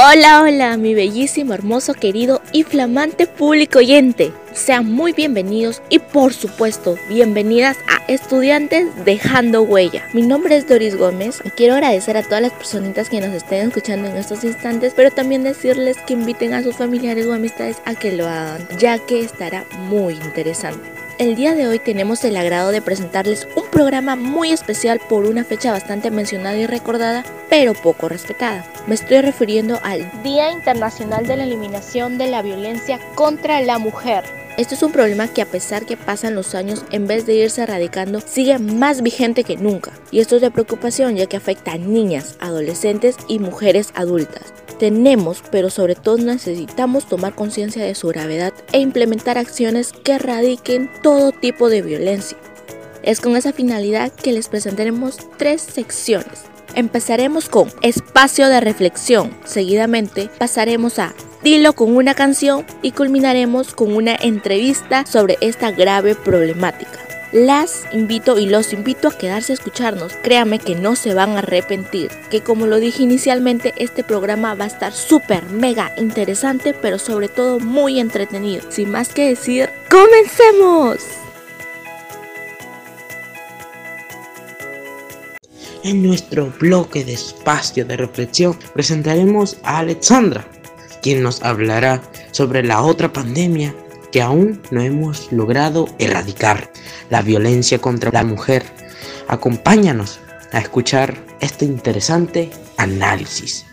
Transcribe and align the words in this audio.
Hola, 0.00 0.42
hola, 0.42 0.76
mi 0.76 0.94
bellísimo, 0.94 1.54
hermoso, 1.54 1.92
querido 1.92 2.40
y 2.52 2.62
flamante 2.62 3.26
público 3.26 3.80
oyente. 3.80 4.32
Sean 4.52 4.86
muy 4.86 5.12
bienvenidos 5.12 5.82
y 5.88 5.98
por 5.98 6.32
supuesto, 6.32 6.96
bienvenidas 7.08 7.76
a 7.88 8.04
Estudiantes 8.06 8.86
Dejando 9.04 9.62
Huella. 9.62 10.04
Mi 10.12 10.22
nombre 10.22 10.54
es 10.54 10.68
Doris 10.68 10.94
Gómez 10.94 11.40
y 11.44 11.50
quiero 11.50 11.74
agradecer 11.74 12.16
a 12.16 12.22
todas 12.22 12.42
las 12.42 12.52
personitas 12.52 13.08
que 13.08 13.20
nos 13.20 13.34
estén 13.34 13.66
escuchando 13.66 14.06
en 14.06 14.16
estos 14.16 14.44
instantes, 14.44 14.92
pero 14.94 15.10
también 15.10 15.42
decirles 15.42 15.96
que 16.06 16.12
inviten 16.12 16.54
a 16.54 16.62
sus 16.62 16.76
familiares 16.76 17.26
o 17.26 17.32
amistades 17.32 17.78
a 17.84 17.96
que 17.96 18.12
lo 18.12 18.28
hagan, 18.28 18.68
ya 18.78 19.00
que 19.00 19.18
estará 19.18 19.64
muy 19.88 20.14
interesante. 20.14 20.97
El 21.18 21.34
día 21.34 21.56
de 21.56 21.66
hoy 21.66 21.80
tenemos 21.80 22.22
el 22.22 22.36
agrado 22.36 22.70
de 22.70 22.80
presentarles 22.80 23.48
un 23.56 23.68
programa 23.72 24.14
muy 24.14 24.52
especial 24.52 25.00
por 25.08 25.26
una 25.26 25.42
fecha 25.42 25.72
bastante 25.72 26.12
mencionada 26.12 26.56
y 26.56 26.66
recordada, 26.66 27.24
pero 27.50 27.74
poco 27.74 28.08
respetada. 28.08 28.64
Me 28.86 28.94
estoy 28.94 29.20
refiriendo 29.20 29.80
al 29.82 30.08
Día 30.22 30.52
Internacional 30.52 31.26
de 31.26 31.36
la 31.36 31.42
Eliminación 31.42 32.18
de 32.18 32.28
la 32.28 32.40
Violencia 32.40 33.00
contra 33.16 33.60
la 33.62 33.78
Mujer. 33.78 34.22
Esto 34.58 34.76
es 34.76 34.82
un 34.84 34.92
problema 34.92 35.26
que 35.26 35.42
a 35.42 35.46
pesar 35.46 35.86
que 35.86 35.96
pasan 35.96 36.36
los 36.36 36.54
años, 36.54 36.84
en 36.92 37.08
vez 37.08 37.26
de 37.26 37.34
irse 37.34 37.62
erradicando, 37.62 38.20
sigue 38.20 38.60
más 38.60 39.02
vigente 39.02 39.42
que 39.42 39.56
nunca. 39.56 39.90
Y 40.12 40.20
esto 40.20 40.36
es 40.36 40.42
de 40.42 40.52
preocupación 40.52 41.16
ya 41.16 41.26
que 41.26 41.36
afecta 41.36 41.72
a 41.72 41.78
niñas, 41.78 42.36
adolescentes 42.38 43.16
y 43.26 43.40
mujeres 43.40 43.90
adultas. 43.96 44.52
Tenemos, 44.78 45.42
pero 45.50 45.70
sobre 45.70 45.94
todo 45.94 46.18
necesitamos 46.18 47.06
tomar 47.08 47.34
conciencia 47.34 47.84
de 47.84 47.94
su 47.94 48.08
gravedad 48.08 48.52
e 48.72 48.78
implementar 48.78 49.38
acciones 49.38 49.92
que 49.92 50.12
erradiquen 50.12 50.90
todo 51.02 51.32
tipo 51.32 51.68
de 51.68 51.82
violencia. 51.82 52.38
Es 53.02 53.20
con 53.20 53.36
esa 53.36 53.52
finalidad 53.52 54.12
que 54.12 54.32
les 54.32 54.48
presentaremos 54.48 55.16
tres 55.36 55.62
secciones. 55.62 56.44
Empezaremos 56.74 57.48
con 57.48 57.72
espacio 57.82 58.48
de 58.48 58.60
reflexión, 58.60 59.36
seguidamente 59.44 60.30
pasaremos 60.38 60.98
a 60.98 61.14
Dilo 61.42 61.72
con 61.72 61.96
una 61.96 62.14
canción 62.14 62.66
y 62.82 62.90
culminaremos 62.92 63.74
con 63.74 63.94
una 63.94 64.16
entrevista 64.16 65.06
sobre 65.06 65.38
esta 65.40 65.70
grave 65.70 66.16
problemática. 66.16 67.07
Las 67.32 67.84
invito 67.92 68.38
y 68.38 68.46
los 68.46 68.72
invito 68.72 69.08
a 69.08 69.18
quedarse 69.18 69.52
a 69.52 69.54
escucharnos. 69.54 70.14
Créame 70.22 70.58
que 70.58 70.74
no 70.74 70.96
se 70.96 71.12
van 71.12 71.32
a 71.32 71.40
arrepentir. 71.40 72.10
Que 72.30 72.40
como 72.40 72.66
lo 72.66 72.78
dije 72.78 73.02
inicialmente, 73.02 73.74
este 73.76 74.02
programa 74.02 74.54
va 74.54 74.64
a 74.64 74.68
estar 74.68 74.94
súper, 74.94 75.44
mega 75.50 75.92
interesante, 75.98 76.72
pero 76.72 76.98
sobre 76.98 77.28
todo 77.28 77.60
muy 77.60 78.00
entretenido. 78.00 78.62
Sin 78.70 78.90
más 78.90 79.10
que 79.10 79.28
decir, 79.28 79.68
¡comencemos! 79.90 81.00
En 85.84 86.02
nuestro 86.02 86.50
bloque 86.58 87.04
de 87.04 87.12
espacio 87.12 87.84
de 87.84 87.98
reflexión 87.98 88.58
presentaremos 88.72 89.58
a 89.64 89.80
Alexandra, 89.80 90.48
quien 91.02 91.22
nos 91.22 91.42
hablará 91.42 92.00
sobre 92.32 92.62
la 92.62 92.80
otra 92.80 93.12
pandemia 93.12 93.74
que 94.10 94.22
aún 94.22 94.62
no 94.70 94.80
hemos 94.80 95.32
logrado 95.32 95.86
erradicar, 95.98 96.70
la 97.10 97.22
violencia 97.22 97.78
contra 97.78 98.10
la 98.12 98.24
mujer. 98.24 98.64
Acompáñanos 99.28 100.20
a 100.52 100.58
escuchar 100.58 101.16
este 101.40 101.64
interesante 101.64 102.50
análisis. 102.76 103.64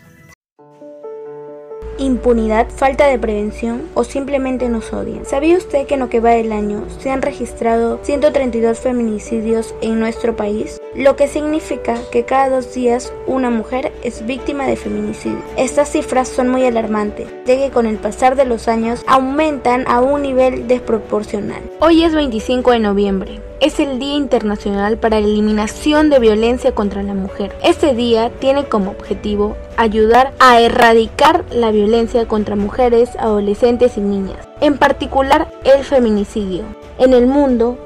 Impunidad, 1.97 2.69
falta 2.69 3.07
de 3.07 3.17
prevención 3.17 3.83
o 3.93 4.03
simplemente 4.03 4.67
nos 4.67 4.91
odian. 4.91 5.25
¿Sabía 5.25 5.57
usted 5.57 5.87
que 5.87 5.93
en 5.93 6.01
lo 6.01 6.09
que 6.09 6.19
va 6.19 6.31
del 6.31 6.51
año 6.51 6.85
se 6.99 7.09
han 7.09 7.21
registrado 7.21 8.01
132 8.03 8.79
feminicidios 8.79 9.73
en 9.81 9.99
nuestro 9.99 10.35
país? 10.35 10.77
Lo 10.95 11.17
que 11.17 11.27
significa 11.27 11.97
que 12.09 12.23
cada 12.23 12.49
dos 12.49 12.73
días 12.73 13.11
una 13.27 13.49
mujer 13.49 13.91
es 14.01 14.25
víctima 14.25 14.65
de 14.65 14.77
feminicidio. 14.77 15.41
Estas 15.57 15.91
cifras 15.91 16.29
son 16.29 16.47
muy 16.47 16.65
alarmantes, 16.65 17.27
ya 17.45 17.57
que 17.57 17.69
con 17.69 17.85
el 17.85 17.97
pasar 17.97 18.37
de 18.37 18.45
los 18.45 18.69
años 18.69 19.03
aumentan 19.05 19.83
a 19.87 19.99
un 19.99 20.21
nivel 20.21 20.69
desproporcional. 20.69 21.61
Hoy 21.81 22.03
es 22.03 22.15
25 22.15 22.71
de 22.71 22.79
noviembre 22.79 23.41
es 23.61 23.79
el 23.79 23.99
Día 23.99 24.15
Internacional 24.15 24.97
para 24.97 25.19
la 25.19 25.25
Eliminación 25.25 26.09
de 26.09 26.19
Violencia 26.19 26.73
contra 26.73 27.03
la 27.03 27.13
Mujer. 27.13 27.55
Este 27.63 27.95
día 27.95 28.29
tiene 28.39 28.65
como 28.65 28.91
objetivo 28.91 29.55
ayudar 29.77 30.33
a 30.39 30.59
erradicar 30.59 31.45
la 31.51 31.71
violencia 31.71 32.27
contra 32.27 32.55
mujeres, 32.55 33.15
adolescentes 33.17 33.97
y 33.97 34.01
niñas, 34.01 34.47
en 34.61 34.77
particular 34.77 35.47
el 35.63 35.83
feminicidio. 35.83 36.63
En 36.97 37.13
el 37.13 37.27
mundo, 37.27 37.77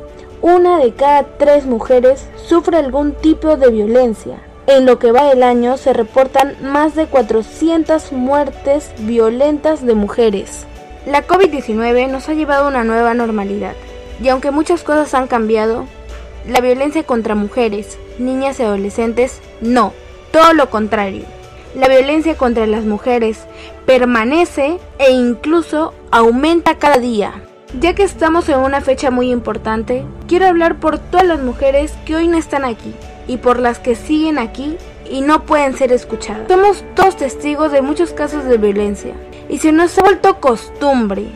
una 0.42 0.80
de 0.80 0.94
cada 0.94 1.24
tres 1.38 1.66
mujeres 1.66 2.28
sufre 2.36 2.78
algún 2.78 3.14
tipo 3.14 3.58
de 3.58 3.70
violencia. 3.70 4.40
En 4.68 4.86
lo 4.86 5.00
que 5.00 5.12
va 5.12 5.26
del 5.26 5.44
año 5.44 5.78
se 5.78 5.94
reportan 5.94 6.56
más 6.62 6.96
de 6.96 7.08
400 7.08 8.12
muertes 8.12 8.92
violentas 9.00 9.86
de 9.86 9.96
mujeres. 9.96 10.66
La 11.06 11.26
COVID-19 11.26 12.10
nos 12.10 12.30
ha 12.30 12.34
llevado 12.34 12.66
a 12.66 12.68
una 12.70 12.84
nueva 12.84 13.14
normalidad 13.14 13.74
y 14.22 14.30
aunque 14.30 14.52
muchas 14.52 14.84
cosas 14.84 15.14
han 15.14 15.28
cambiado, 15.28 15.86
la 16.48 16.62
violencia 16.62 17.04
contra 17.04 17.36
mujeres, 17.36 17.98
niñas 18.18 18.60
y 18.60 18.64
adolescentes 18.64 19.42
no, 19.62 19.94
todo 20.32 20.54
lo 20.54 20.70
contrario. 20.70 21.24
La 21.76 21.88
violencia 21.88 22.36
contra 22.36 22.66
las 22.66 22.86
mujeres 22.86 23.40
permanece 23.86 24.80
e 24.98 25.12
incluso 25.12 25.94
aumenta 26.12 26.78
cada 26.78 26.98
día. 26.98 27.44
Ya 27.78 27.94
que 27.94 28.03
estamos 28.03 28.50
en 28.50 28.59
una 28.59 28.81
fecha 28.81 29.12
muy 29.12 29.31
importante, 29.31 30.03
quiero 30.28 30.47
hablar 30.47 30.80
por 30.80 30.97
todas 30.97 31.28
las 31.28 31.40
mujeres 31.40 31.94
que 32.06 32.16
hoy 32.16 32.28
no 32.28 32.38
están 32.38 32.66
aquí 32.66 32.94
y 33.28 33.38
por 33.38 33.59
las 33.59 33.78
que 33.78 33.96
siguen 33.96 34.40
aquí 34.40 34.75
y 35.09 35.22
no 35.22 35.46
pueden 35.46 35.78
ser 35.78 35.91
escuchadas. 35.91 36.47
Somos 36.47 36.84
todos 36.96 37.18
testigos 37.18 37.72
de 37.72 37.81
muchos 37.81 38.12
casos 38.12 38.46
de 38.46 38.58
violencia 38.58 39.13
y 39.50 39.59
se 39.59 39.72
nos 39.72 39.97
ha 39.97 40.02
vuelto 40.02 40.40
costumbre 40.40 41.28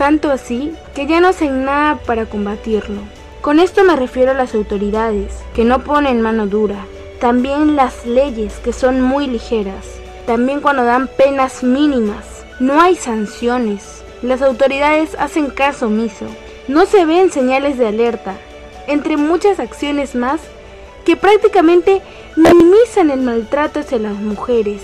tanto 0.00 0.30
así 0.30 0.72
que 0.94 1.06
ya 1.06 1.20
no 1.20 1.28
hacen 1.28 1.66
nada 1.66 1.96
para 2.06 2.24
combatirlo. 2.24 3.02
Con 3.42 3.60
esto 3.60 3.84
me 3.84 3.96
refiero 3.96 4.30
a 4.30 4.34
las 4.34 4.54
autoridades, 4.54 5.36
que 5.54 5.62
no 5.62 5.84
ponen 5.84 6.22
mano 6.22 6.46
dura, 6.46 6.86
también 7.20 7.76
las 7.76 8.06
leyes, 8.06 8.54
que 8.64 8.72
son 8.72 9.02
muy 9.02 9.26
ligeras, 9.26 9.84
también 10.26 10.62
cuando 10.62 10.84
dan 10.84 11.06
penas 11.06 11.62
mínimas, 11.62 12.46
no 12.60 12.80
hay 12.80 12.96
sanciones, 12.96 13.99
las 14.22 14.42
autoridades 14.42 15.16
hacen 15.18 15.50
caso 15.50 15.86
omiso, 15.86 16.26
no 16.68 16.86
se 16.86 17.04
ven 17.04 17.30
señales 17.30 17.78
de 17.78 17.86
alerta, 17.86 18.34
entre 18.86 19.16
muchas 19.16 19.60
acciones 19.60 20.14
más 20.14 20.40
que 21.04 21.16
prácticamente 21.16 22.02
minimizan 22.36 23.10
el 23.10 23.20
maltrato 23.20 23.80
hacia 23.80 23.98
las 23.98 24.14
mujeres. 24.14 24.82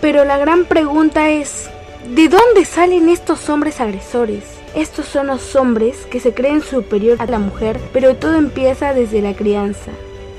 Pero 0.00 0.24
la 0.24 0.38
gran 0.38 0.64
pregunta 0.64 1.30
es, 1.30 1.68
¿De 2.10 2.28
dónde 2.28 2.66
salen 2.66 3.08
estos 3.08 3.48
hombres 3.48 3.80
agresores? 3.80 4.44
Estos 4.74 5.06
son 5.06 5.28
los 5.28 5.56
hombres 5.56 6.04
que 6.10 6.20
se 6.20 6.34
creen 6.34 6.60
superior 6.60 7.16
a 7.18 7.24
la 7.24 7.38
mujer, 7.38 7.80
pero 7.94 8.14
todo 8.14 8.34
empieza 8.34 8.92
desde 8.92 9.22
la 9.22 9.32
crianza, 9.32 9.90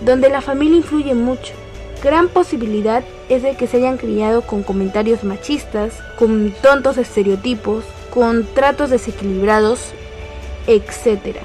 donde 0.05 0.29
la 0.29 0.41
familia 0.41 0.77
influye 0.77 1.15
mucho. 1.15 1.53
Gran 2.03 2.29
posibilidad 2.29 3.03
es 3.29 3.41
de 3.41 3.57
que 3.57 3.65
se 3.65 3.77
hayan 3.77 3.97
criado 3.97 4.43
con 4.43 4.61
comentarios 4.61 5.23
machistas, 5.23 5.95
con 6.19 6.53
tontos 6.61 6.99
estereotipos, 6.99 7.83
con 8.15 8.45
tratos 8.53 8.89
desequilibrados, 8.89 9.91
etc. 10.67 11.37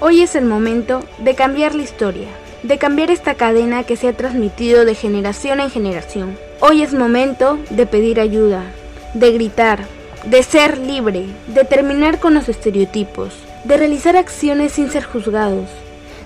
Hoy 0.00 0.22
es 0.22 0.34
el 0.34 0.46
momento 0.46 1.04
de 1.18 1.34
cambiar 1.34 1.74
la 1.74 1.82
historia, 1.82 2.28
de 2.62 2.78
cambiar 2.78 3.10
esta 3.10 3.34
cadena 3.34 3.84
que 3.84 3.96
se 3.96 4.08
ha 4.08 4.16
transmitido 4.16 4.86
de 4.86 4.94
generación 4.94 5.60
en 5.60 5.70
generación. 5.70 6.38
Hoy 6.60 6.82
es 6.82 6.94
momento 6.94 7.58
de 7.68 7.86
pedir 7.86 8.18
ayuda, 8.18 8.64
de 9.12 9.30
gritar, 9.32 9.84
de 10.24 10.42
ser 10.42 10.78
libre, 10.78 11.26
de 11.48 11.64
terminar 11.64 12.18
con 12.18 12.32
los 12.32 12.48
estereotipos, 12.48 13.34
de 13.64 13.76
realizar 13.76 14.16
acciones 14.16 14.72
sin 14.72 14.90
ser 14.90 15.04
juzgados, 15.04 15.68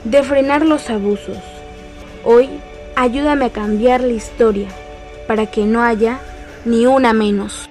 de 0.05 0.23
frenar 0.23 0.65
los 0.65 0.89
abusos. 0.89 1.39
Hoy, 2.25 2.49
ayúdame 2.95 3.47
a 3.47 3.51
cambiar 3.51 4.03
la 4.03 4.13
historia 4.13 4.69
para 5.27 5.47
que 5.47 5.65
no 5.65 5.83
haya 5.83 6.21
ni 6.65 6.87
una 6.87 7.13
menos. 7.13 7.70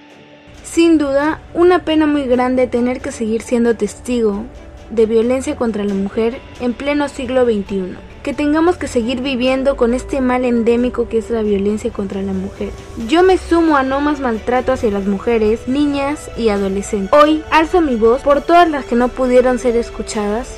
Sin 0.72 1.00
duda, 1.00 1.40
una 1.56 1.80
pena 1.80 2.06
muy 2.06 2.26
grande 2.26 2.68
tener 2.68 3.02
que 3.02 3.12
seguir 3.12 3.42
siendo 3.42 3.76
testigo 3.76 4.44
de 4.92 5.08
violencia 5.08 5.56
contra 5.56 5.84
la 5.84 5.96
mujer 5.96 6.38
en 6.60 6.74
pleno 6.74 7.10
siglo 7.10 7.44
XXI 7.44 7.98
que 8.22 8.34
tengamos 8.34 8.78
que 8.78 8.88
seguir 8.88 9.22
viviendo 9.22 9.78
con 9.78 9.94
este 9.94 10.22
mal 10.22 10.46
endémico 10.46 11.08
que 11.08 11.18
es 11.18 11.30
la 11.32 11.42
violencia 11.42 11.90
contra 11.92 12.22
la 12.22 12.34
mujer. 12.34 12.70
Yo 13.08 13.24
me 13.24 13.38
sumo 13.38 13.78
a 13.78 13.84
no 13.84 14.02
más 14.02 14.20
maltrato 14.20 14.72
hacia 14.72 14.92
las 14.92 15.06
mujeres, 15.06 15.68
niñas 15.68 16.30
y 16.38 16.50
adolescentes. 16.50 17.18
Hoy 17.20 17.44
alzo 17.50 17.82
mi 17.82 17.96
voz 17.96 18.22
por 18.22 18.42
todas 18.42 18.70
las 18.70 18.86
que 18.86 18.96
no 18.96 19.08
pudieron 19.08 19.58
ser 19.58 19.76
escuchadas 19.76 20.58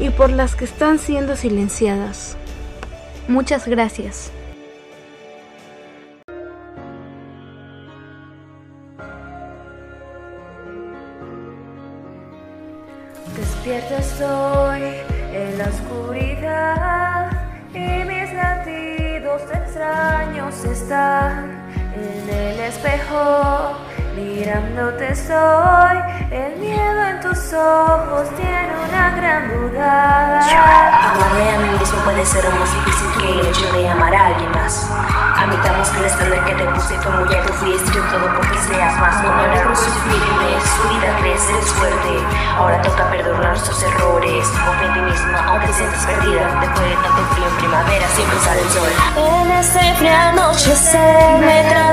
y 0.00 0.10
por 0.10 0.30
las 0.30 0.56
que 0.56 0.64
están 0.64 0.98
siendo 0.98 1.36
silenciadas. 1.36 2.36
Muchas 3.28 3.66
gracias. 3.66 4.32
En 20.90 22.30
el 22.30 22.60
espejo, 22.60 23.76
mirándote 24.16 25.14
soy, 25.14 25.98
el 26.30 26.56
miedo 26.58 27.04
en 27.04 27.20
tus 27.20 27.52
ojos 27.52 28.26
tiene 28.36 28.72
una 28.88 29.14
gran 29.14 29.48
duda. 29.48 30.40
Amarme 31.10 31.50
a 31.50 31.58
mí 31.58 31.78
mismo 31.78 31.98
puede 32.04 32.24
ser 32.24 32.42
más 32.58 32.72
difícil 32.72 33.06
que 33.20 33.32
el 33.32 33.46
hecho 33.48 33.70
de 33.74 33.86
amar 33.86 34.14
a 34.14 34.26
alguien 34.28 34.50
más. 34.52 34.90
Admitamos 35.38 35.88
que 35.90 35.98
el 36.00 36.04
estándar 36.06 36.44
que 36.44 36.54
te 36.54 36.64
puse 36.64 36.98
fue 36.98 37.12
muy 37.12 37.34
alto, 37.34 37.52
fui 37.54 37.72
todo 38.10 38.34
porque 38.34 38.58
seas 38.58 38.98
más. 38.98 39.22
No 39.22 39.32
me 39.34 39.42
alegro 39.44 39.74
sufrirme, 39.74 40.50
su 40.60 40.88
vida 40.88 41.16
crees, 41.20 41.48
eres 41.48 41.72
fuerte. 41.74 42.24
Ahora 42.56 42.82
toca 42.82 43.08
perdonar 43.10 43.58
sus 43.58 43.82
errores. 43.82 44.48
Confía 44.66 44.88
en 44.88 44.94
ti 44.94 45.00
misma, 45.00 45.44
aunque 45.46 45.72
sientas 45.72 46.06
perdida. 46.06 46.60
Después 46.60 46.88
de 46.88 46.96
tanto 46.96 47.22
frío 47.34 47.46
en 47.46 47.56
primavera, 47.56 48.08
siempre 48.08 48.38
sale 48.40 48.60
el 48.60 48.70
sol. 48.70 48.90
En 49.16 49.50
este 49.52 49.94
frío 49.94 50.16
anochecer 50.16 51.38
me 51.38 51.68
trato 51.68 51.87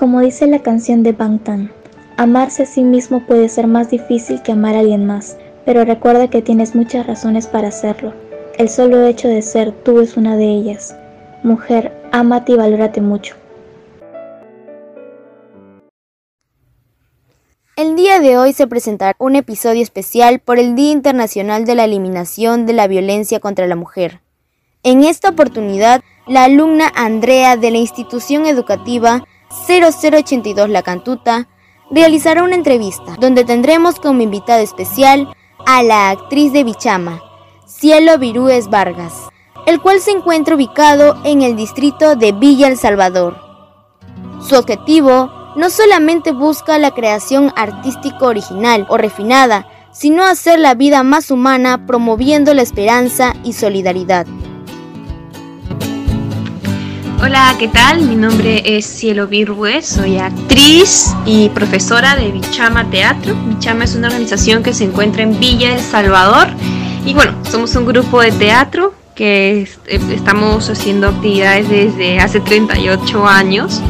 como 0.00 0.20
dice 0.20 0.46
la 0.46 0.60
canción 0.60 1.02
de 1.02 1.12
Bangtan, 1.12 1.70
amarse 2.16 2.62
a 2.62 2.66
sí 2.66 2.82
mismo 2.82 3.26
puede 3.26 3.50
ser 3.50 3.66
más 3.66 3.90
difícil 3.90 4.40
que 4.40 4.52
amar 4.52 4.74
a 4.74 4.78
alguien 4.78 5.04
más, 5.04 5.36
pero 5.66 5.84
recuerda 5.84 6.30
que 6.30 6.40
tienes 6.40 6.74
muchas 6.74 7.06
razones 7.06 7.46
para 7.46 7.68
hacerlo. 7.68 8.14
El 8.56 8.70
solo 8.70 9.04
hecho 9.04 9.28
de 9.28 9.42
ser 9.42 9.72
tú 9.72 10.00
es 10.00 10.16
una 10.16 10.38
de 10.38 10.46
ellas. 10.46 10.96
Mujer, 11.42 11.92
ámate 12.12 12.52
y 12.52 12.56
valórate 12.56 13.02
mucho. 13.02 13.36
El 17.76 17.94
día 17.94 18.20
de 18.20 18.38
hoy 18.38 18.54
se 18.54 18.66
presentará 18.66 19.14
un 19.18 19.36
episodio 19.36 19.82
especial 19.82 20.38
por 20.38 20.58
el 20.58 20.76
Día 20.76 20.92
Internacional 20.92 21.66
de 21.66 21.74
la 21.74 21.84
Eliminación 21.84 22.64
de 22.64 22.72
la 22.72 22.86
Violencia 22.86 23.38
contra 23.38 23.66
la 23.66 23.76
Mujer. 23.76 24.22
En 24.82 25.04
esta 25.04 25.28
oportunidad, 25.28 26.00
la 26.26 26.44
alumna 26.44 26.90
Andrea 26.96 27.58
de 27.58 27.70
la 27.70 27.76
institución 27.76 28.46
educativa 28.46 29.26
0082 29.66 30.68
La 30.68 30.82
Cantuta 30.82 31.48
realizará 31.90 32.42
una 32.42 32.54
entrevista 32.54 33.16
donde 33.18 33.44
tendremos 33.44 33.98
como 33.98 34.22
invitada 34.22 34.60
especial 34.60 35.34
a 35.66 35.82
la 35.82 36.10
actriz 36.10 36.52
de 36.52 36.64
Bichama, 36.64 37.20
Cielo 37.66 38.18
Virúes 38.18 38.68
Vargas, 38.68 39.28
el 39.66 39.80
cual 39.80 40.00
se 40.00 40.12
encuentra 40.12 40.54
ubicado 40.54 41.20
en 41.24 41.42
el 41.42 41.56
distrito 41.56 42.16
de 42.16 42.32
Villa 42.32 42.68
El 42.68 42.76
Salvador. 42.76 43.36
Su 44.40 44.56
objetivo 44.56 45.30
no 45.56 45.68
solamente 45.68 46.32
busca 46.32 46.78
la 46.78 46.92
creación 46.92 47.52
artística 47.56 48.24
original 48.24 48.86
o 48.88 48.96
refinada, 48.96 49.66
sino 49.92 50.24
hacer 50.24 50.58
la 50.58 50.74
vida 50.74 51.02
más 51.02 51.30
humana 51.30 51.86
promoviendo 51.86 52.54
la 52.54 52.62
esperanza 52.62 53.34
y 53.42 53.52
solidaridad. 53.54 54.26
Hola, 57.22 57.54
¿qué 57.58 57.68
tal? 57.68 58.00
Mi 58.00 58.16
nombre 58.16 58.62
es 58.64 58.86
Cielo 58.86 59.26
Virue, 59.26 59.82
soy 59.82 60.16
actriz 60.16 61.14
y 61.26 61.50
profesora 61.50 62.16
de 62.16 62.30
Bichama 62.30 62.88
Teatro. 62.88 63.36
Bichama 63.46 63.84
es 63.84 63.94
una 63.94 64.08
organización 64.08 64.62
que 64.62 64.72
se 64.72 64.84
encuentra 64.84 65.22
en 65.22 65.38
Villa 65.38 65.74
El 65.74 65.80
Salvador 65.80 66.48
y 67.04 67.12
bueno, 67.12 67.34
somos 67.50 67.76
un 67.76 67.84
grupo 67.84 68.22
de 68.22 68.32
teatro 68.32 68.94
que 69.14 69.68
eh, 69.86 70.00
estamos 70.10 70.70
haciendo 70.70 71.08
actividades 71.08 71.68
desde 71.68 72.20
hace 72.20 72.40
38 72.40 73.26
años. 73.26 73.82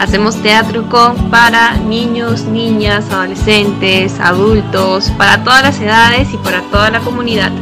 Hacemos 0.00 0.42
teatro 0.42 0.88
con 0.88 1.30
para 1.30 1.76
niños, 1.76 2.44
niñas, 2.44 3.04
adolescentes, 3.10 4.18
adultos, 4.18 5.10
para 5.18 5.44
todas 5.44 5.62
las 5.62 5.78
edades 5.78 6.28
y 6.32 6.38
para 6.38 6.62
toda 6.70 6.88
la 6.88 7.00
comunidad. 7.00 7.52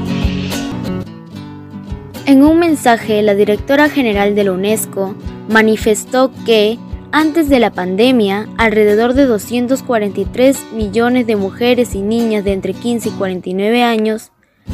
En 2.27 2.43
un 2.43 2.59
mensaje, 2.59 3.23
la 3.23 3.37
directora 3.37 3.89
general 3.89 4.35
de 4.35 4.43
la 4.43 4.51
UNESCO 4.51 5.15
manifestó 5.49 6.33
que, 6.45 6.77
antes 7.13 7.49
de 7.49 7.61
la 7.61 7.71
pandemia, 7.71 8.49
alrededor 8.59 9.15
de 9.15 9.27
243 9.27 10.73
millones 10.75 11.29
de 11.29 11.37
mujeres 11.37 11.95
y 11.95 12.03
niñas 12.03 12.43
de 12.43 12.53
entre 12.53 12.75
15 12.75 13.11
y 13.11 13.13
49 13.13 13.85
años 13.85 14.33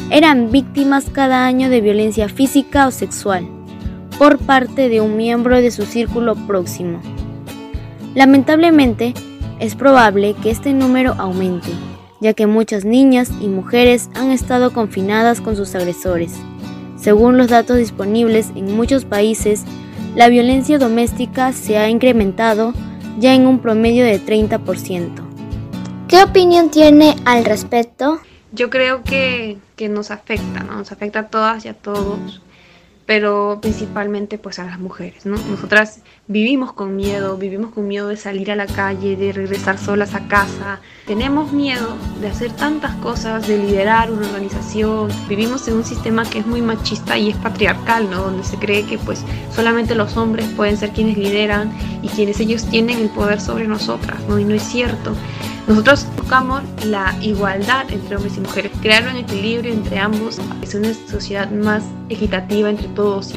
eran 0.09 0.51
víctimas 0.51 1.11
cada 1.11 1.45
año 1.45 1.69
de 1.69 1.81
violencia 1.81 2.27
física 2.27 2.87
o 2.87 2.91
sexual 2.91 3.47
por 4.17 4.39
parte 4.39 4.89
de 4.89 5.01
un 5.01 5.15
miembro 5.15 5.61
de 5.61 5.69
su 5.69 5.85
círculo 5.85 6.33
próximo. 6.33 7.01
Lamentablemente, 8.15 9.13
es 9.59 9.75
probable 9.75 10.33
que 10.41 10.49
este 10.49 10.73
número 10.73 11.13
aumente, 11.19 11.69
ya 12.19 12.33
que 12.33 12.47
muchas 12.47 12.83
niñas 12.83 13.31
y 13.39 13.47
mujeres 13.47 14.09
han 14.15 14.31
estado 14.31 14.73
confinadas 14.73 15.39
con 15.39 15.55
sus 15.55 15.75
agresores. 15.75 16.33
Según 17.03 17.37
los 17.37 17.49
datos 17.49 17.75
disponibles 17.75 18.53
en 18.55 18.77
muchos 18.77 19.03
países, 19.03 19.65
la 20.15 20.29
violencia 20.29 20.77
doméstica 20.77 21.51
se 21.51 21.77
ha 21.77 21.89
incrementado 21.89 22.73
ya 23.19 23.35
en 23.35 23.45
un 23.45 23.59
promedio 23.59 24.05
de 24.05 24.21
30%. 24.21 25.09
¿Qué 26.07 26.23
opinión 26.23 26.69
tiene 26.69 27.17
al 27.25 27.43
respecto? 27.43 28.21
Yo 28.53 28.69
creo 28.69 29.03
que, 29.03 29.57
que 29.75 29.89
nos 29.89 30.11
afecta, 30.11 30.63
¿no? 30.63 30.77
Nos 30.77 30.93
afecta 30.93 31.19
a 31.19 31.27
todas 31.27 31.65
y 31.65 31.67
a 31.67 31.73
todos, 31.73 32.41
pero 33.05 33.59
principalmente 33.61 34.37
pues 34.37 34.59
a 34.59 34.63
las 34.63 34.79
mujeres, 34.79 35.25
¿no? 35.25 35.35
Nosotras 35.49 35.99
vivimos 36.27 36.71
con 36.71 36.95
miedo, 36.95 37.37
vivimos 37.37 37.73
con 37.73 37.87
miedo 37.87 38.07
de 38.07 38.15
salir 38.15 38.51
a 38.51 38.55
la 38.55 38.65
calle, 38.65 39.17
de 39.17 39.33
regresar 39.33 39.77
solas 39.77 40.15
a 40.15 40.27
casa, 40.27 40.79
tenemos 41.05 41.51
miedo 41.51 41.95
de 42.21 42.27
hacer 42.29 42.51
tantas 42.53 42.95
cosas, 42.95 43.47
de 43.47 43.57
liderar 43.57 44.11
una 44.11 44.27
organización, 44.27 45.09
vivimos 45.27 45.67
en 45.67 45.75
un 45.75 45.83
sistema 45.83 46.23
que 46.23 46.39
es 46.39 46.45
muy 46.45 46.61
machista 46.61 47.17
y 47.17 47.29
es 47.29 47.37
patriarcal, 47.37 48.09
¿no? 48.09 48.23
Donde 48.23 48.43
se 48.43 48.57
cree 48.57 48.85
que 48.85 48.97
pues 48.97 49.23
solamente 49.53 49.95
los 49.95 50.15
hombres 50.15 50.47
pueden 50.55 50.77
ser 50.77 50.91
quienes 50.91 51.17
lideran 51.17 51.71
y 52.01 52.07
quienes 52.07 52.39
ellos 52.39 52.65
tienen 52.65 52.99
el 52.99 53.09
poder 53.09 53.41
sobre 53.41 53.67
nosotras, 53.67 54.21
¿no? 54.29 54.39
Y 54.39 54.45
no 54.45 54.55
es 54.55 54.63
cierto. 54.63 55.13
Nosotros 55.65 56.05
buscamos 56.17 56.61
la 56.85 57.15
igualdad 57.21 57.89
entre 57.89 58.17
hombres 58.17 58.35
y 58.35 58.41
mujeres, 58.41 58.71
crear 58.81 59.07
un 59.07 59.15
equilibrio 59.15 59.71
entre 59.71 59.97
ambos, 59.97 60.37
es 60.61 60.75
una 60.75 60.93
sociedad 60.93 61.49
más 61.51 61.83
equitativa 62.09 62.69
entre 62.69 62.89
todos. 62.89 63.33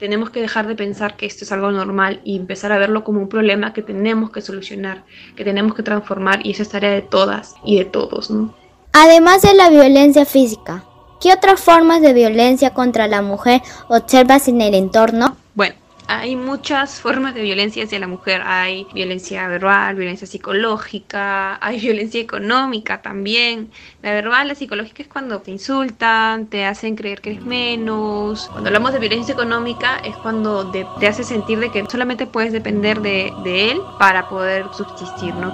Tenemos 0.00 0.30
que 0.30 0.40
dejar 0.40 0.66
de 0.66 0.74
pensar 0.74 1.16
que 1.16 1.26
esto 1.26 1.44
es 1.44 1.52
algo 1.52 1.70
normal 1.70 2.20
y 2.24 2.36
empezar 2.36 2.72
a 2.72 2.78
verlo 2.78 3.04
como 3.04 3.20
un 3.20 3.28
problema 3.28 3.72
que 3.72 3.82
tenemos 3.82 4.30
que 4.30 4.40
solucionar, 4.40 5.04
que 5.36 5.44
tenemos 5.44 5.74
que 5.74 5.84
transformar 5.84 6.44
y 6.44 6.50
esa 6.50 6.62
es 6.64 6.68
tarea 6.68 6.90
de 6.90 7.02
todas 7.02 7.54
y 7.64 7.78
de 7.78 7.84
todos, 7.84 8.28
¿no? 8.28 8.54
Además 8.92 9.42
de 9.42 9.54
la 9.54 9.70
violencia 9.70 10.24
física, 10.24 10.84
¿qué 11.20 11.32
otras 11.32 11.60
formas 11.60 12.02
de 12.02 12.12
violencia 12.12 12.74
contra 12.74 13.06
la 13.06 13.22
mujer 13.22 13.62
observas 13.88 14.48
en 14.48 14.60
el 14.62 14.74
entorno? 14.74 15.36
Bueno, 15.54 15.76
hay 16.08 16.36
muchas 16.36 17.00
formas 17.00 17.34
de 17.34 17.42
violencia 17.42 17.84
hacia 17.84 17.98
la 17.98 18.06
mujer. 18.06 18.40
Hay 18.44 18.86
violencia 18.94 19.46
verbal, 19.46 19.94
violencia 19.94 20.26
psicológica, 20.26 21.58
hay 21.64 21.78
violencia 21.88 22.20
económica 22.20 23.02
también. 23.02 23.70
La 24.02 24.12
verbal, 24.12 24.48
la 24.48 24.54
psicológica 24.54 25.02
es 25.02 25.08
cuando 25.08 25.40
te 25.40 25.50
insultan, 25.50 26.46
te 26.46 26.64
hacen 26.64 26.96
creer 26.96 27.20
que 27.20 27.32
eres 27.32 27.44
menos. 27.44 28.48
Cuando 28.50 28.68
hablamos 28.68 28.92
de 28.94 28.98
violencia 29.00 29.32
económica 29.34 29.98
es 30.04 30.16
cuando 30.16 30.64
de- 30.64 30.86
te 30.98 31.06
hace 31.06 31.24
sentir 31.24 31.58
de 31.60 31.70
que 31.70 31.84
solamente 31.90 32.26
puedes 32.26 32.52
depender 32.52 33.00
de, 33.02 33.30
de 33.44 33.72
él 33.72 33.80
para 33.98 34.28
poder 34.30 34.64
subsistir, 34.76 35.34
¿no? 35.34 35.52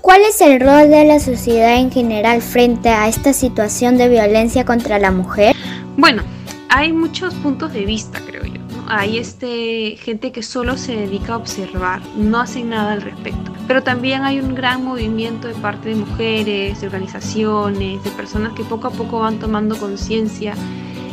¿Cuál 0.00 0.22
es 0.22 0.40
el 0.40 0.60
rol 0.60 0.90
de 0.90 1.04
la 1.04 1.20
sociedad 1.20 1.76
en 1.76 1.92
general 1.92 2.42
frente 2.42 2.88
a 2.88 3.06
esta 3.06 3.32
situación 3.32 3.98
de 3.98 4.08
violencia 4.08 4.64
contra 4.64 4.98
la 4.98 5.12
mujer? 5.12 5.54
Bueno, 5.96 6.24
hay 6.68 6.92
muchos 6.92 7.34
puntos 7.34 7.72
de 7.72 7.84
vista, 7.84 8.20
creo 8.26 8.44
yo. 8.44 8.61
Hay 8.94 9.16
este, 9.16 9.96
gente 9.96 10.32
que 10.32 10.42
solo 10.42 10.76
se 10.76 10.94
dedica 10.94 11.32
a 11.32 11.36
observar, 11.38 12.02
no 12.14 12.38
hacen 12.40 12.68
nada 12.68 12.92
al 12.92 13.00
respecto. 13.00 13.50
Pero 13.66 13.82
también 13.82 14.22
hay 14.22 14.38
un 14.38 14.54
gran 14.54 14.84
movimiento 14.84 15.48
de 15.48 15.54
parte 15.54 15.88
de 15.88 15.94
mujeres, 15.94 16.78
de 16.78 16.86
organizaciones, 16.88 18.04
de 18.04 18.10
personas 18.10 18.52
que 18.52 18.64
poco 18.64 18.88
a 18.88 18.90
poco 18.90 19.20
van 19.20 19.38
tomando 19.38 19.78
conciencia 19.78 20.52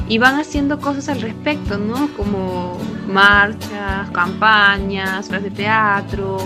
y 0.10 0.18
van 0.18 0.36
haciendo 0.36 0.82
cosas 0.82 1.08
al 1.08 1.22
respecto, 1.22 1.78
¿no? 1.78 2.10
Como 2.18 2.78
marchas, 3.08 4.10
campañas, 4.12 5.30
obras 5.30 5.44
de 5.44 5.52
teatro, 5.52 6.38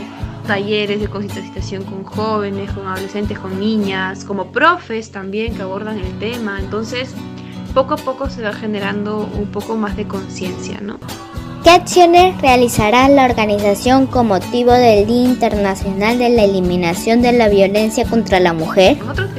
talleres 0.46 1.02
de 1.02 1.08
concienciación 1.08 1.84
con 1.84 2.04
jóvenes, 2.04 2.70
con 2.74 2.86
adolescentes, 2.86 3.40
con 3.40 3.60
niñas, 3.60 4.24
como 4.24 4.52
profes 4.52 5.10
también 5.10 5.56
que 5.56 5.64
abordan 5.64 5.98
el 5.98 6.20
tema. 6.20 6.60
Entonces, 6.60 7.16
poco 7.74 7.96
a 7.96 7.98
poco 7.98 8.30
se 8.30 8.42
va 8.42 8.54
generando 8.54 9.30
un 9.34 9.48
poco 9.48 9.76
más 9.76 9.96
de 9.96 10.08
conciencia, 10.08 10.80
¿no? 10.82 11.00
¿Qué 11.64 11.70
acciones 11.70 12.42
realizará 12.42 13.08
la 13.08 13.24
organización 13.24 14.06
con 14.06 14.28
motivo 14.28 14.74
del 14.74 15.08
Día 15.08 15.24
Internacional 15.24 16.20
de 16.20 16.30
la 16.30 16.44
Eliminación 16.44 17.22
de 17.22 17.32
la 17.32 17.48
Violencia 17.48 18.06
contra 18.06 18.42
la 18.42 18.52
Mujer? 18.52 18.98
Nosotros 18.98 19.30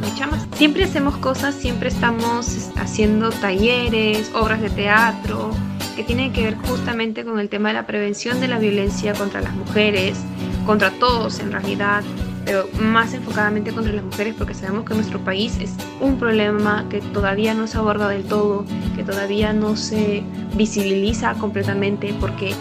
siempre 0.57 0.85
hacemos 0.85 1.17
cosas, 1.19 1.55
siempre 1.55 1.89
estamos 1.89 2.71
haciendo 2.77 3.31
talleres, 3.31 4.31
obras 4.35 4.61
de 4.61 4.71
teatro, 4.71 5.51
que 5.97 6.05
tienen 6.05 6.33
que 6.33 6.43
ver 6.43 6.57
justamente 6.57 7.25
con 7.25 7.39
el 7.39 7.49
tema 7.49 7.69
de 7.69 7.75
la 7.75 7.87
prevención 7.87 8.41
de 8.41 8.49
la 8.49 8.59
violencia 8.59 9.13
contra 9.15 9.41
las 9.41 9.55
mujeres, 9.55 10.19
contra 10.65 10.91
todos 10.93 11.41
en 11.41 11.53
realidad, 11.53 12.03
pero 12.45 12.69
más 12.79 13.15
enfocadamente 13.15 13.73
contra 13.73 13.93
las 13.93 14.05
mujeres 14.05 14.35
porque 14.37 14.55
sabemos 14.55 14.85
que 14.85 14.95
nuestro 14.95 15.19
país 15.21 15.57
es 15.61 15.75
un 16.01 16.19
problema 16.19 16.87
que 16.89 17.01
todavía 17.01 17.55
no 17.55 17.67
se 17.67 17.79
aborda 17.79 18.09
del 18.09 18.25
todo, 18.25 18.65
que 18.97 19.03
todavía 19.03 19.53
no 19.53 19.77
se 19.77 20.23
visibiliza 20.55 21.35
completamente 21.35 22.15
porque 22.21 22.55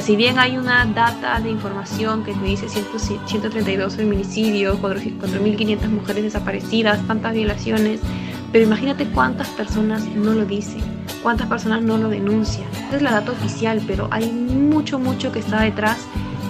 si 0.00 0.14
bien 0.14 0.38
hay 0.38 0.56
una 0.56 0.84
data 0.86 1.40
de 1.40 1.50
información 1.50 2.22
que 2.22 2.32
te 2.32 2.44
dice 2.44 2.68
132 2.68 3.96
feminicidios, 3.96 4.78
4.500 4.78 5.88
mujeres 5.88 6.22
desaparecidas, 6.22 7.04
tantas 7.08 7.34
violaciones, 7.34 8.00
pero 8.52 8.64
imagínate 8.64 9.06
cuántas 9.06 9.48
personas 9.48 10.04
no 10.14 10.34
lo 10.34 10.44
dicen, 10.44 10.82
cuántas 11.22 11.48
personas 11.48 11.82
no 11.82 11.98
lo 11.98 12.10
denuncian. 12.10 12.68
Esa 12.88 12.96
es 12.96 13.02
la 13.02 13.10
data 13.10 13.32
oficial, 13.32 13.82
pero 13.86 14.08
hay 14.12 14.30
mucho, 14.30 15.00
mucho 15.00 15.32
que 15.32 15.40
está 15.40 15.62
detrás 15.62 15.98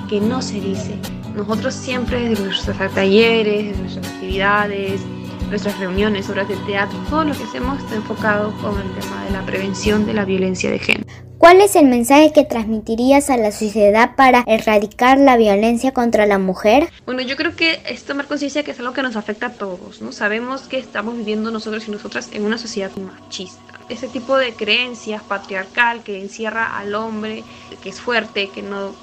que 0.09 0.21
no 0.21 0.42
se 0.42 0.61
dice. 0.61 0.99
Nosotros 1.38 1.73
siempre 1.73 2.30
desde 2.30 2.42
nuestros 2.42 2.76
talleres, 2.76 3.68
desde 3.68 3.80
nuestras 3.80 4.09
actividades, 4.09 5.00
nuestras 5.49 5.78
reuniones, 5.78 6.28
obras 6.28 6.49
de 6.49 6.57
teatro, 6.66 6.99
todo 7.09 7.23
lo 7.23 7.33
que 7.33 7.45
hacemos 7.45 7.78
está 7.78 7.95
enfocado 7.95 8.52
con 8.61 8.76
el 8.76 8.90
tema 9.00 9.25
de 9.25 9.30
la 9.30 9.47
prevención 9.47 10.04
de 10.04 10.14
la 10.14 10.25
violencia 10.25 10.68
de 10.68 10.80
género. 10.80 11.07
¿Cuál 11.38 11.61
es 11.61 11.76
el 11.76 11.87
mensaje 11.87 12.33
que 12.33 12.42
transmitirías 12.42 13.30
a 13.30 13.37
la 13.37 13.52
sociedad 13.52 14.16
para 14.16 14.42
erradicar 14.49 15.16
la 15.18 15.37
violencia 15.37 15.92
contra 15.92 16.26
la 16.26 16.40
mujer? 16.40 16.88
Bueno, 17.07 17.23
yo 17.23 17.37
creo 17.37 17.54
que 17.54 17.78
es 17.88 18.02
tomar 18.02 18.26
conciencia 18.26 18.64
que 18.64 18.73
es 18.73 18.80
algo 18.80 18.92
que 18.92 19.02
nos 19.02 19.14
afecta 19.14 19.47
a 19.47 19.52
todos, 19.52 20.02
¿no? 20.02 20.11
Sabemos 20.11 20.62
que 20.62 20.78
estamos 20.78 21.16
viviendo 21.16 21.52
nosotros 21.52 21.87
y 21.87 21.92
nosotras 21.92 22.30
en 22.33 22.47
una 22.47 22.59
sociedad 22.59 22.90
machista. 22.97 23.77
Ese 23.88 24.09
tipo 24.09 24.37
de 24.37 24.54
creencias 24.57 25.25
patriarcal 25.25 26.02
que 26.04 26.21
encierra 26.21 26.76
al 26.78 26.95
hombre, 26.95 27.47
que 27.80 27.88
es 27.88 28.00
fuerte, 28.00 28.50
que 28.52 28.62
no 28.62 28.99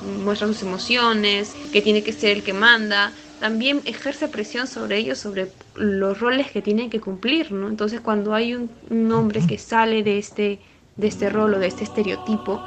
muestra 0.00 0.46
sus 0.48 0.62
emociones, 0.62 1.54
que 1.70 1.82
tiene 1.82 2.02
que 2.02 2.12
ser 2.12 2.30
el 2.38 2.42
que 2.42 2.54
manda, 2.54 3.14
también 3.38 3.82
ejerce 3.84 4.28
presión 4.28 4.66
sobre 4.66 4.96
ellos, 4.98 5.18
sobre 5.18 5.52
los 5.74 6.18
roles 6.20 6.50
que 6.50 6.62
tienen 6.62 6.90
que 6.90 7.00
cumplir, 7.00 7.52
¿no? 7.52 7.68
Entonces 7.68 8.00
cuando 8.00 8.34
hay 8.34 8.54
un, 8.54 8.70
hombre 9.12 9.46
que 9.46 9.58
sale 9.58 10.02
de 10.02 10.18
este 10.18 10.60
de 10.96 11.06
este 11.08 11.30
rol 11.30 11.54
o 11.54 11.58
de 11.58 11.66
este 11.66 11.84
estereotipo 11.84 12.62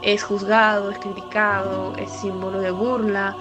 es 0.00 0.22
juzgado, 0.22 0.90
es 0.90 0.98
criticado, 0.98 1.94
es 1.96 2.10
símbolo 2.12 2.60
de 2.60 2.70
burla. 2.70 3.36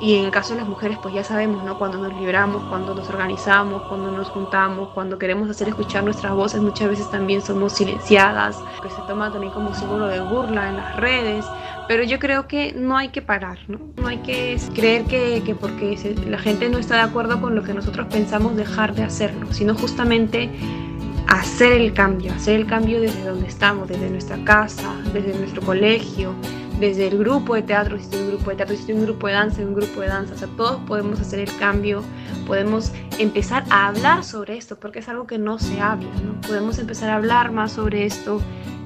Y 0.00 0.18
en 0.18 0.24
el 0.24 0.30
caso 0.30 0.54
de 0.54 0.60
las 0.60 0.68
mujeres, 0.68 0.98
pues 1.00 1.14
ya 1.14 1.22
sabemos, 1.24 1.64
¿no? 1.64 1.78
Cuando 1.78 1.98
nos 1.98 2.12
libramos, 2.14 2.62
cuando 2.64 2.94
nos 2.94 3.08
organizamos, 3.08 3.82
cuando 3.82 4.10
nos 4.10 4.28
juntamos, 4.28 4.90
cuando 4.90 5.18
queremos 5.18 5.48
hacer 5.48 5.68
escuchar 5.68 6.04
nuestras 6.04 6.34
voces, 6.34 6.60
muchas 6.60 6.90
veces 6.90 7.10
también 7.10 7.40
somos 7.40 7.72
silenciadas, 7.74 8.58
que 8.82 8.90
se 8.90 9.00
toma 9.06 9.30
también 9.30 9.52
como 9.52 9.72
símbolo 9.74 10.08
de 10.08 10.20
burla 10.20 10.68
en 10.68 10.76
las 10.76 10.96
redes. 10.96 11.44
Pero 11.86 12.02
yo 12.02 12.18
creo 12.18 12.48
que 12.48 12.72
no 12.72 12.96
hay 12.96 13.08
que 13.08 13.22
parar, 13.22 13.58
¿no? 13.68 13.78
No 13.96 14.08
hay 14.08 14.18
que 14.18 14.58
creer 14.74 15.04
que, 15.04 15.42
que 15.44 15.54
porque 15.54 15.96
la 16.26 16.38
gente 16.38 16.68
no 16.68 16.78
está 16.78 16.96
de 16.96 17.02
acuerdo 17.02 17.40
con 17.40 17.54
lo 17.54 17.62
que 17.62 17.72
nosotros 17.72 18.06
pensamos 18.10 18.56
dejar 18.56 18.94
de 18.94 19.04
hacerlo, 19.04 19.52
sino 19.52 19.74
justamente 19.74 20.50
hacer 21.28 21.72
el 21.72 21.92
cambio, 21.92 22.32
hacer 22.32 22.56
el 22.56 22.66
cambio 22.66 23.00
desde 23.00 23.24
donde 23.24 23.48
estamos, 23.48 23.88
desde 23.88 24.10
nuestra 24.10 24.36
casa, 24.44 24.94
desde 25.12 25.38
nuestro 25.38 25.62
colegio, 25.62 26.34
desde 26.80 27.08
el 27.08 27.18
grupo 27.18 27.54
de 27.54 27.62
teatro, 27.62 27.98
si 27.98 28.16
un 28.16 28.28
grupo 28.28 28.50
de 28.50 28.56
teatro, 28.56 28.76
si 28.76 28.92
un 28.92 29.02
grupo 29.04 29.26
de 29.26 29.34
danza, 29.34 29.62
un 29.62 29.74
grupo 29.74 30.00
de 30.00 30.08
danza, 30.08 30.34
o 30.34 30.36
sea, 30.36 30.48
todos 30.56 30.80
podemos 30.86 31.20
hacer 31.20 31.38
el 31.40 31.56
cambio, 31.56 32.02
podemos 32.46 32.92
empezar 33.18 33.64
a 33.70 33.88
hablar 33.88 34.24
sobre 34.24 34.56
esto, 34.56 34.76
porque 34.76 34.98
es 34.98 35.08
algo 35.08 35.26
que 35.26 35.38
no 35.38 35.58
se 35.58 35.80
habla, 35.80 36.08
¿no? 36.24 36.40
Podemos 36.46 36.78
empezar 36.78 37.10
a 37.10 37.16
hablar 37.16 37.52
más 37.52 37.72
sobre 37.72 38.04
esto, 38.06 38.40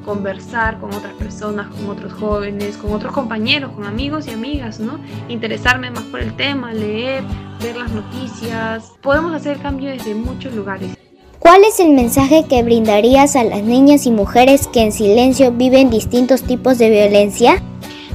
conversar 0.05 0.79
con 0.81 0.93
otras 0.95 1.13
personas, 1.15 1.69
con 1.69 1.89
otros 1.89 2.13
jóvenes, 2.13 2.77
con 2.77 2.93
otros 2.93 3.13
compañeros, 3.13 3.73
con 3.73 3.85
amigos 3.85 4.27
y 4.27 4.31
amigas, 4.31 4.81
¿no? 4.81 4.99
Interesarme 5.29 5.91
más 5.91 6.05
por 6.05 6.21
el 6.21 6.35
tema, 6.37 6.73
leer, 6.73 7.23
ver 7.63 7.77
las 7.77 7.91
noticias. 7.93 8.93
Podemos 9.03 9.33
hacer 9.35 9.57
el 9.57 9.63
cambio 9.63 9.91
desde 9.91 10.15
muchos 10.15 10.55
lugares. 10.55 10.97
¿Cuál 11.39 11.65
es 11.65 11.79
el 11.79 11.93
mensaje 11.93 12.47
que 12.49 12.65
brindarías 12.65 13.37
a 13.37 13.45
las 13.45 13.63
niñas 13.63 14.07
y 14.07 14.11
mujeres 14.11 14.67
que 14.67 14.83
en 14.83 14.93
silencio 14.93 15.53
viven 15.53 15.89
distintos 15.89 16.43
tipos 16.43 16.79
de 16.79 16.91
violencia? 16.91 17.63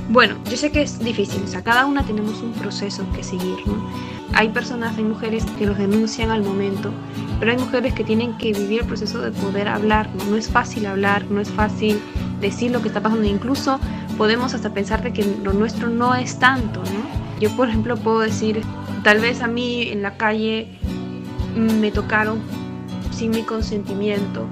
Bueno, 0.09 0.35
yo 0.49 0.57
sé 0.57 0.71
que 0.71 0.81
es 0.81 0.99
difícil, 0.99 1.41
o 1.43 1.47
sea, 1.47 1.63
cada 1.63 1.85
una 1.85 2.05
tenemos 2.05 2.41
un 2.41 2.51
proceso 2.51 3.05
que 3.15 3.23
seguir, 3.23 3.65
¿no? 3.65 3.75
Hay 4.33 4.49
personas, 4.49 4.97
hay 4.97 5.05
mujeres 5.05 5.45
que 5.57 5.65
los 5.65 5.77
denuncian 5.77 6.31
al 6.31 6.43
momento, 6.43 6.91
pero 7.39 7.53
hay 7.53 7.57
mujeres 7.57 7.93
que 7.93 8.03
tienen 8.03 8.37
que 8.37 8.51
vivir 8.51 8.81
el 8.81 8.87
proceso 8.87 9.21
de 9.21 9.31
poder 9.31 9.69
hablar, 9.69 10.09
¿no? 10.17 10.25
No 10.25 10.37
es 10.37 10.49
fácil 10.49 10.85
hablar, 10.85 11.25
no 11.31 11.39
es 11.39 11.49
fácil 11.49 12.01
decir 12.41 12.71
lo 12.71 12.81
que 12.81 12.89
está 12.89 13.01
pasando, 13.01 13.25
incluso 13.25 13.79
podemos 14.17 14.53
hasta 14.53 14.73
pensar 14.73 15.01
de 15.01 15.13
que 15.13 15.23
lo 15.41 15.53
nuestro 15.53 15.87
no 15.87 16.13
es 16.13 16.37
tanto, 16.39 16.81
¿no? 16.81 17.39
Yo, 17.39 17.49
por 17.55 17.69
ejemplo, 17.69 17.95
puedo 17.95 18.19
decir, 18.19 18.61
tal 19.03 19.19
vez 19.19 19.41
a 19.41 19.47
mí 19.47 19.83
en 19.83 20.01
la 20.01 20.17
calle 20.17 20.67
me 21.55 21.91
tocaron 21.91 22.41
sin 23.13 23.31
mi 23.31 23.43
consentimiento 23.43 24.47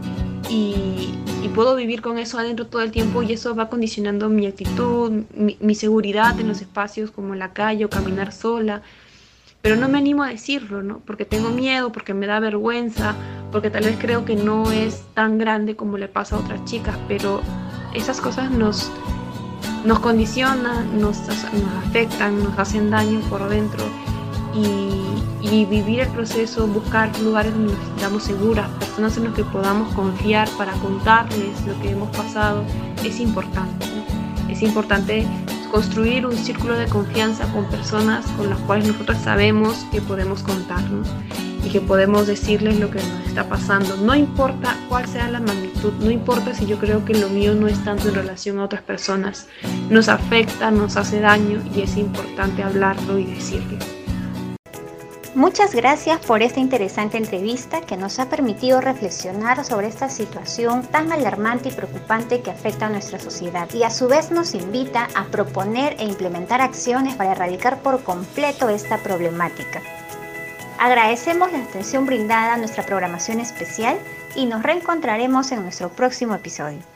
y, 0.50 1.18
puedo 1.54 1.76
vivir 1.76 2.02
con 2.02 2.18
eso 2.18 2.40
adentro 2.40 2.68
todo 2.68 2.82
el 2.82 2.92
tiempo 2.92 3.24
y 3.24 3.34
eso 3.34 3.54
va 3.56 3.70
condicionando 3.70 4.30
mi 4.30 4.48
actitud, 4.48 5.12
mi, 5.34 5.76
seguridad 5.76 6.40
en 6.40 6.48
los 6.48 6.62
espacios 6.62 7.12
como 7.12 7.36
la 7.36 7.52
calle 7.52 7.84
o 7.84 7.90
caminar 7.90 8.32
sola. 8.32 8.82
Pero 9.62 9.76
no 9.76 9.90
me 9.90 9.98
animo 9.98 10.24
a 10.24 10.30
decirlo, 10.30 10.82
¿no? 10.82 11.02
Porque 11.06 11.26
tengo 11.26 11.50
miedo, 11.50 11.92
porque 11.92 12.14
me 12.14 12.26
da 12.26 12.40
vergüenza, 12.40 13.16
porque 13.52 13.70
tal 13.70 13.84
vez 13.84 13.98
creo 14.00 14.24
que 14.24 14.38
no 14.38 14.72
es 14.72 15.04
tan 15.14 15.38
grande 15.38 15.76
como 15.76 15.98
le 15.98 16.08
pasa 16.08 16.38
a 16.38 16.40
otras 16.40 16.64
chicas, 16.64 16.98
pero 17.10 17.42
esas 17.94 18.22
cosas 18.22 18.50
nos, 18.50 18.90
nos 19.84 20.00
condicionan, 20.00 21.02
nos, 21.02 21.20
nos 21.28 21.44
afectan, 21.86 22.42
nos 22.42 22.58
hacen 22.58 22.92
daño 22.92 23.20
por 23.30 23.50
dentro 23.50 23.84
y, 24.54 25.66
vivir 25.66 26.00
el 26.02 26.08
proceso, 26.10 26.66
buscar 26.68 27.18
lugares 27.20 27.54
donde 27.54 27.74
nos 27.74 27.86
sintamos 27.86 28.24
seguras, 28.24 28.68
personas 28.80 29.16
en 29.18 29.26
las 29.26 29.34
que 29.34 29.44
podamos 29.44 29.94
confiar 29.94 30.50
para 30.58 30.74
contarles 30.74 31.66
lo 31.68 31.80
que 31.82 31.92
hemos 31.92 32.10
pasado, 32.16 32.64
es 33.04 33.20
importante. 33.20 33.86
Es 34.50 34.62
importante 34.62 35.26
construir 35.72 36.26
un 36.26 36.36
círculo 36.36 36.78
de 36.78 36.88
confianza 36.88 37.46
con 37.54 37.66
personas 37.66 38.26
con 38.38 38.50
las 38.50 38.60
cuales 38.60 38.88
nosotros 38.88 39.18
sabemos 39.24 39.86
que 39.92 40.02
podemos 40.02 40.44
contarnos 40.44 41.08
y 41.64 41.70
que 41.70 41.80
podemos 41.80 42.28
decirles 42.28 42.80
lo 42.80 42.90
que 42.90 43.00
nos 43.00 43.28
está 43.28 43.48
pasando. 43.48 43.96
No 43.98 44.16
importa 44.16 44.76
cuál 44.90 45.08
sea 45.08 45.30
la 45.30 45.40
magnitud, 45.40 45.94
no 46.00 46.12
importa 46.12 46.54
si 46.54 46.66
yo 46.66 46.78
creo 46.78 47.06
que 47.06 47.14
lo 47.14 47.30
mío 47.30 47.54
no 47.54 47.68
es 47.68 47.82
tanto 47.84 48.10
en 48.10 48.16
relación 48.16 48.60
a 48.60 48.66
otras 48.66 48.82
personas, 48.82 49.48
nos 49.90 50.10
afecta, 50.10 50.72
nos 50.72 50.98
hace 50.98 51.20
daño 51.20 51.62
y 51.74 51.82
es 51.82 51.98
importante 51.98 52.64
hablarlo 52.64 53.18
y 53.18 53.26
decirlo. 53.26 54.01
Muchas 55.34 55.74
gracias 55.74 56.20
por 56.26 56.42
esta 56.42 56.60
interesante 56.60 57.18
entrevista 57.18 57.80
que 57.80 57.96
nos 57.96 58.20
ha 58.20 58.28
permitido 58.28 58.82
reflexionar 58.82 59.64
sobre 59.64 59.88
esta 59.88 60.10
situación 60.10 60.86
tan 60.86 61.10
alarmante 61.14 61.70
y 61.70 61.72
preocupante 61.72 62.42
que 62.42 62.52
afecta 62.52 62.88
a 62.88 62.90
nuestra 62.90 63.18
sociedad 63.18 63.74
y 63.74 63.84
a 63.84 63.92
su 63.92 64.10
vez 64.10 64.30
nos 64.30 64.54
invita 64.54 65.08
a 65.16 65.24
proponer 65.28 65.96
e 66.00 66.04
implementar 66.04 66.60
acciones 66.60 67.16
para 67.16 67.32
erradicar 67.32 67.80
por 67.80 68.04
completo 68.04 68.68
esta 68.68 68.98
problemática. 68.98 69.82
Agradecemos 70.78 71.50
la 71.54 71.60
atención 71.60 72.06
brindada 72.06 72.56
a 72.56 72.58
nuestra 72.58 72.84
programación 72.86 73.40
especial 73.40 73.98
y 74.36 74.48
nos 74.48 74.64
reencontraremos 74.64 75.54
en 75.54 75.64
nuestro 75.64 75.88
próximo 75.88 76.36
episodio. 76.36 76.91